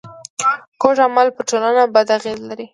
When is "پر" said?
1.35-1.43